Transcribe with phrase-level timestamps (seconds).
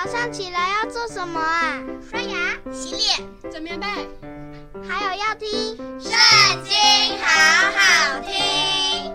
[0.00, 1.82] 早上起来要做什么啊？
[2.08, 3.86] 刷牙、洗脸、整棉被，
[4.88, 5.48] 还有要听
[6.00, 6.12] 《圣
[6.62, 6.72] 经》，
[7.20, 7.26] 好
[7.74, 9.12] 好听。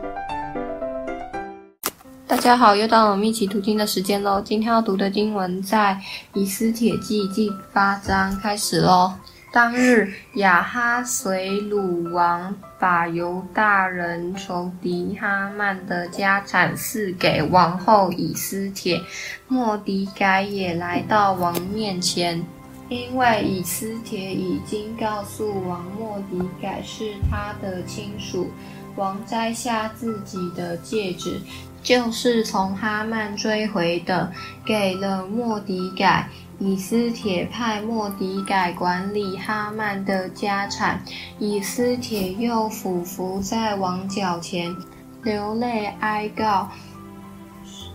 [2.27, 4.41] 大家好，又到了我们一起读经的时间喽。
[4.41, 5.97] 今天要读的经文在
[6.37, 9.13] 《以斯帖记》第八章开始喽。
[9.53, 18.99] 当日，亚哈随鲁王把犹大人仇敌哈曼的家产赐给王后以斯帖，
[19.47, 22.43] 莫迪改也来到王面前，
[22.89, 28.49] 因为以斯帖已经告诉王莫迪改是他的亲属。
[28.95, 31.39] 王摘下自己的戒指，
[31.83, 34.31] 就是从哈曼追回的，
[34.65, 36.27] 给了莫迪改。
[36.59, 41.03] 以斯帖派莫迪改管理哈曼的家产，
[41.39, 44.73] 以斯帖又俯伏在王脚前，
[45.23, 46.69] 流泪哀告，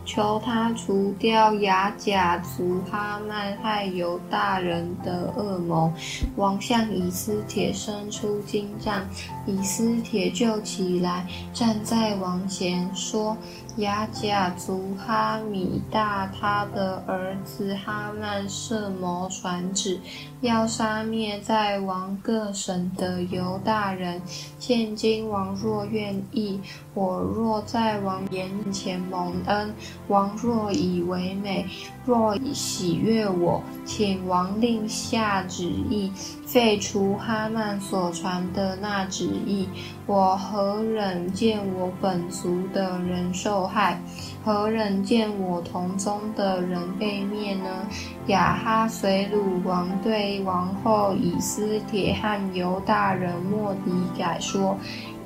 [0.05, 5.93] 求他除掉亚甲族哈曼害犹大人的恶谋。
[6.37, 9.07] 王向以斯帖伸出金杖，
[9.47, 13.37] 以斯帖就起来，站在王前，说。
[13.79, 20.01] 亚甲族哈米大他的儿子哈曼设谋传旨，
[20.41, 24.21] 要杀灭在王各省的犹大人。
[24.59, 26.61] 现今王若愿意，
[26.93, 29.73] 我若在王眼前蒙恩，
[30.09, 31.65] 王若以为美，
[32.05, 36.11] 若以喜悦我，请王令下旨意，
[36.45, 39.69] 废除哈曼所传的那旨意。
[40.05, 44.01] 我何忍见我本族的人受害？
[44.45, 47.87] 何忍见我同宗的人被灭呢？
[48.27, 54.77] 雅哈随鲁王对王后以斯铁汉犹大人莫迪改说：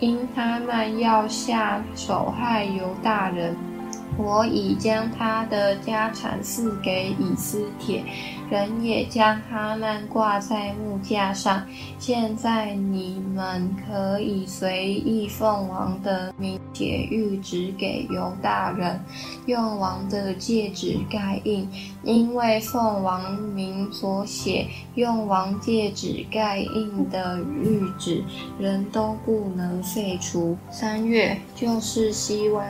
[0.00, 3.56] 因他们要下手害犹大人。
[4.16, 8.04] 我已将他的家产赐给以斯帖，
[8.50, 11.66] 人也将哈曼挂在木架上。
[11.98, 19.00] 现在你们可以随意奉王的名写諭旨给犹大人，
[19.46, 21.68] 用王的戒指盖印，
[22.02, 28.22] 因为奉王名所写、用王戒指盖印的谕旨，
[28.58, 30.56] 人都不能废除。
[30.70, 32.66] 三月就是西湾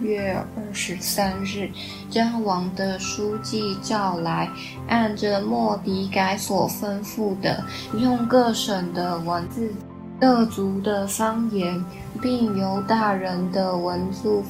[0.00, 1.70] 月二十三日，
[2.10, 4.48] 将王的书记召来，
[4.88, 7.64] 按着莫迪改所吩咐的，
[7.98, 9.72] 用各省的文字、
[10.20, 11.84] 各族的方言，
[12.20, 14.42] 并由大人的文字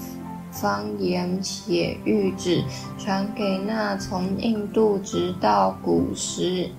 [0.51, 2.65] 方言写谕旨，
[2.99, 6.71] 传给那从印度直到古时。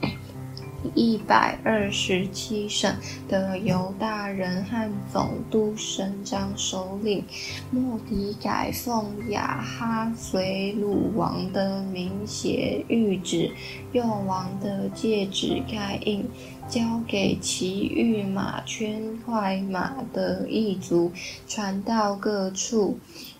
[0.95, 2.95] 一百二十七省
[3.27, 7.23] 的犹大人和总督、省长、首领，
[7.71, 13.51] 莫迪改奉亚哈随鲁王的名写谕旨，
[13.91, 16.25] 用王的戒指盖印，
[16.69, 21.11] 交给骑御马圈快马的异族，
[21.47, 22.99] 传到各处。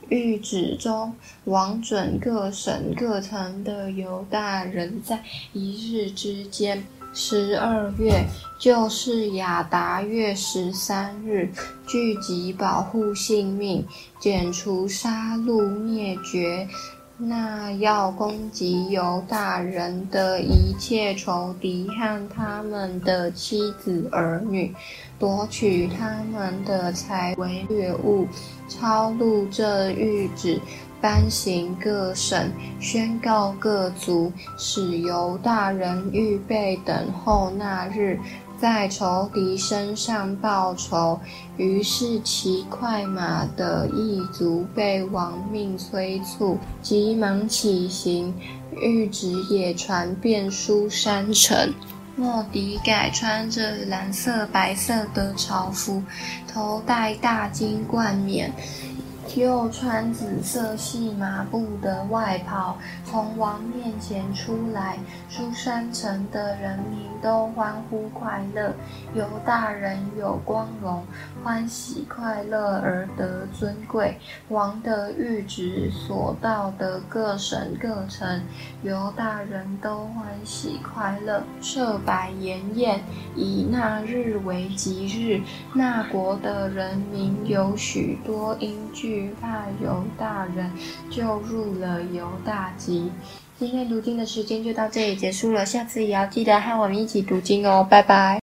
[0.09, 1.13] 谕旨中，
[1.43, 5.21] 王准各省各城的犹大人在
[5.51, 6.85] 一日之间。
[7.19, 8.23] 十二月，
[8.59, 11.51] 就是雅达月十三日，
[11.87, 13.83] 聚集保护性命，
[14.19, 16.67] 减除杀戮灭绝，
[17.19, 24.71] 那要攻击犹大人的一切仇敌和他们的妻子儿女，
[25.17, 28.27] 夺取他们的财为掠物，
[28.69, 30.59] 抄录这谕旨。
[30.99, 38.19] 颁行各省，宣告各族，使犹大人预备等候那日，
[38.59, 41.19] 在仇敌身上报仇。
[41.57, 48.33] 于是骑快马的异族被王命催促，急忙起行。
[48.75, 51.73] 諭旨也传遍书山城。
[52.15, 56.01] 莫迪改穿着蓝色、白色的朝服，
[56.51, 58.51] 头戴大金冠冕。
[59.35, 64.97] 又穿紫色细麻布的外袍，从王面前出来，
[65.29, 68.73] 书珊城的人民都欢呼快乐，
[69.13, 71.03] 犹大人有光荣，
[71.43, 74.17] 欢喜快乐而得尊贵。
[74.49, 78.41] 王的谕旨所到的各省各城，
[78.81, 83.03] 犹大人都欢喜快乐，设摆筵宴，
[83.35, 85.41] 以那日为吉日。
[85.73, 89.16] 那国的人民有许多因惧。
[89.17, 90.71] 惧怕犹大人，
[91.09, 93.11] 就入了犹大籍。
[93.57, 98.35] 今天读经的时间就到这里结束了，下次也要记得和我们一起读经哦，拜拜。